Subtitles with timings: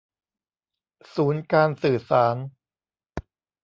[1.13, 2.35] ศูนย์การสื่อสาร